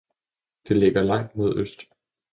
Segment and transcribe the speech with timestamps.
[0.67, 1.79] Det ligger langt mod øst.